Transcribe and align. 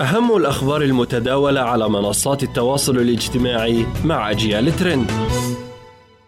أهم 0.00 0.36
الأخبار 0.36 0.82
المتداولة 0.82 1.60
على 1.60 1.88
منصات 1.88 2.42
التواصل 2.42 2.96
الاجتماعي 2.96 3.86
مع 4.04 4.30
أجيال 4.30 4.76
ترند. 4.76 5.10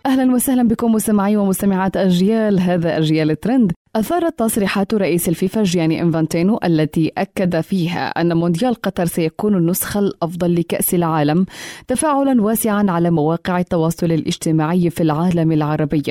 أهلا 0.07 0.35
وسهلا 0.35 0.69
بكم 0.69 0.93
مستمعي 0.93 1.37
ومستمعات 1.37 1.97
أجيال 1.97 2.61
هذا 2.61 2.99
أجيال 2.99 3.41
ترند. 3.41 3.73
أثارت 3.97 4.39
تصريحات 4.39 4.95
رئيس 4.95 5.29
الفيفا 5.29 5.63
جياني 5.63 6.03
إنفانتينو 6.03 6.59
التي 6.65 7.13
أكد 7.19 7.61
فيها 7.61 8.09
أن 8.09 8.37
مونديال 8.37 8.75
قطر 8.75 9.05
سيكون 9.05 9.57
النسخة 9.57 10.01
الأفضل 10.01 10.55
لكأس 10.55 10.95
العالم 10.95 11.47
تفاعلا 11.89 12.43
واسعا 12.43 12.87
على 12.89 13.11
مواقع 13.11 13.59
التواصل 13.59 14.07
الاجتماعي 14.07 14.91
في 14.91 15.03
العالم 15.03 15.53
العربي. 15.53 16.03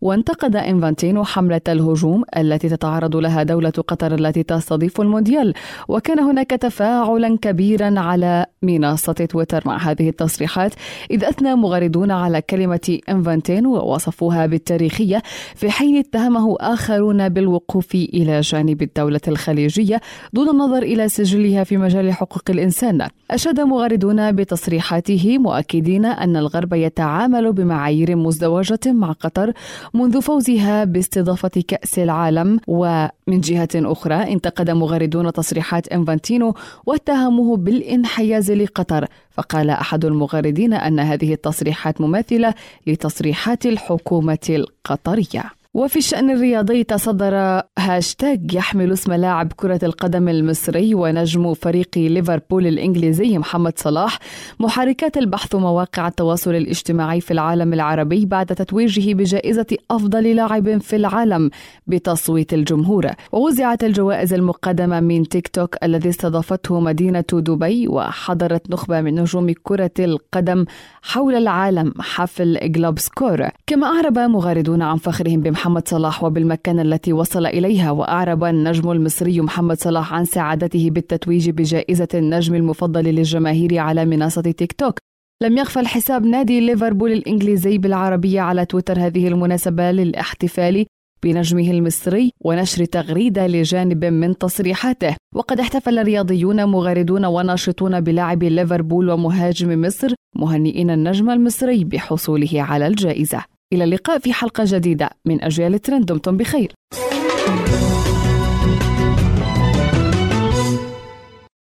وانتقد 0.00 0.56
إنفانتينو 0.56 1.24
حملة 1.24 1.60
الهجوم 1.68 2.24
التي 2.36 2.68
تتعرض 2.68 3.16
لها 3.16 3.42
دولة 3.42 3.70
قطر 3.70 4.14
التي 4.14 4.42
تستضيف 4.42 5.00
المونديال 5.00 5.54
وكان 5.88 6.18
هناك 6.18 6.50
تفاعلا 6.50 7.38
كبيرا 7.42 8.00
على 8.00 8.46
منصة 8.62 9.12
تويتر 9.12 9.62
مع 9.66 9.76
هذه 9.76 10.08
التصريحات 10.08 10.74
إذ 11.10 11.24
أثنى 11.24 11.54
مغردون 11.54 12.10
على 12.10 12.42
كلمة 12.42 12.98
إنفانتينو 13.08 13.74
ووصفوها 13.74 14.46
بالتاريخية 14.46 15.22
في 15.54 15.70
حين 15.70 15.96
اتهمه 15.96 16.56
آخرون 16.60 17.15
يدعون 17.16 17.28
بالوقوف 17.28 17.94
إلى 17.94 18.40
جانب 18.40 18.82
الدولة 18.82 19.20
الخليجية 19.28 20.00
دون 20.32 20.48
النظر 20.48 20.82
إلى 20.82 21.08
سجلها 21.08 21.64
في 21.64 21.76
مجال 21.76 22.12
حقوق 22.12 22.42
الإنسان. 22.50 23.08
أشاد 23.30 23.60
مغردون 23.60 24.32
بتصريحاته 24.32 25.38
مؤكدين 25.38 26.04
أن 26.04 26.36
الغرب 26.36 26.72
يتعامل 26.74 27.52
بمعايير 27.52 28.16
مزدوجة 28.16 28.80
مع 28.86 29.12
قطر 29.12 29.52
منذ 29.94 30.20
فوزها 30.20 30.84
باستضافة 30.84 31.62
كأس 31.68 31.98
العالم. 31.98 32.60
ومن 32.66 33.40
جهة 33.40 33.68
أخرى 33.74 34.14
انتقد 34.14 34.70
مغردون 34.70 35.32
تصريحات 35.32 35.88
إنفانتينو 35.88 36.54
واتهموه 36.86 37.56
بالانحياز 37.56 38.52
لقطر. 38.52 39.06
فقال 39.30 39.70
أحد 39.70 40.04
المغردين 40.04 40.72
أن 40.72 41.00
هذه 41.00 41.32
التصريحات 41.32 42.00
مماثلة 42.00 42.54
لتصريحات 42.86 43.66
الحكومة 43.66 44.46
القطرية. 44.50 45.44
وفي 45.76 45.96
الشأن 45.96 46.30
الرياضي 46.30 46.84
تصدر 46.84 47.62
هاشتاج 47.78 48.54
يحمل 48.54 48.92
اسم 48.92 49.12
لاعب 49.12 49.52
كرة 49.56 49.80
القدم 49.82 50.28
المصري 50.28 50.94
ونجم 50.94 51.54
فريق 51.54 51.88
ليفربول 51.96 52.66
الإنجليزي 52.66 53.38
محمد 53.38 53.78
صلاح. 53.78 54.18
محركات 54.60 55.16
البحث 55.16 55.54
ومواقع 55.54 56.08
التواصل 56.08 56.54
الاجتماعي 56.54 57.20
في 57.20 57.30
العالم 57.30 57.72
العربي 57.72 58.26
بعد 58.26 58.46
تتويجه 58.46 59.14
بجائزة 59.14 59.66
أفضل 59.90 60.36
لاعب 60.36 60.78
في 60.78 60.96
العالم 60.96 61.50
بتصويت 61.86 62.54
الجمهور. 62.54 63.10
ووزعت 63.32 63.84
الجوائز 63.84 64.34
المقدمة 64.34 65.00
من 65.00 65.28
تيك 65.28 65.48
توك 65.48 65.76
الذي 65.82 66.08
استضافته 66.08 66.80
مدينة 66.80 67.24
دبي 67.32 67.88
وحضرت 67.88 68.70
نخبة 68.70 69.00
من 69.00 69.20
نجوم 69.20 69.52
كرة 69.62 69.90
القدم 69.98 70.64
حول 71.02 71.34
العالم 71.34 71.94
حفل 72.00 72.72
جلوب 72.72 72.98
سوكر. 72.98 73.48
كما 73.66 73.86
أعرب 73.86 74.18
مغردون 74.18 74.82
عن 74.82 74.96
فخرهم 74.96 75.40
بمحمد 75.40 75.65
محمد 75.66 75.88
صلاح 75.88 76.24
وبالمكانة 76.24 76.82
التي 76.82 77.12
وصل 77.12 77.46
إليها 77.46 77.90
وأعرب 77.90 78.44
النجم 78.44 78.90
المصري 78.90 79.40
محمد 79.40 79.80
صلاح 79.80 80.14
عن 80.14 80.24
سعادته 80.24 80.90
بالتتويج 80.90 81.50
بجائزة 81.50 82.08
النجم 82.14 82.54
المفضل 82.54 83.04
للجماهير 83.04 83.78
على 83.78 84.04
منصة 84.04 84.42
تيك 84.42 84.72
توك. 84.72 84.98
لم 85.42 85.58
يغفل 85.58 85.86
حساب 85.86 86.26
نادي 86.26 86.60
ليفربول 86.60 87.12
الإنجليزي 87.12 87.78
بالعربية 87.78 88.40
على 88.40 88.64
تويتر 88.64 88.98
هذه 88.98 89.28
المناسبة 89.28 89.90
للاحتفال 89.90 90.86
بنجمه 91.22 91.70
المصري 91.70 92.30
ونشر 92.44 92.84
تغريدة 92.84 93.46
لجانب 93.46 94.04
من 94.04 94.38
تصريحاته. 94.38 95.16
وقد 95.34 95.60
احتفل 95.60 95.98
الرياضيون 95.98 96.64
مغردون 96.64 97.24
وناشطون 97.24 98.00
بلاعب 98.00 98.42
ليفربول 98.42 99.10
ومهاجم 99.10 99.80
مصر 99.80 100.14
مهنئين 100.36 100.90
النجم 100.90 101.30
المصري 101.30 101.84
بحصوله 101.84 102.62
على 102.62 102.86
الجائزة. 102.86 103.55
إلى 103.72 103.84
اللقاء 103.84 104.18
في 104.18 104.32
حلقة 104.32 104.64
جديدة 104.66 105.10
من 105.24 105.44
أجيال 105.44 105.78
ترند 105.78 106.06
دمتم 106.06 106.36
بخير. 106.36 106.72